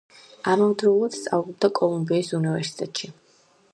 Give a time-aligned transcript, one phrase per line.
[0.53, 3.13] ამავდროულად სწავლობდა კოლუმბიის უნივერსიტეტში.